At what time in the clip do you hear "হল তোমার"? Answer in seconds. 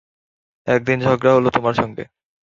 1.35-1.75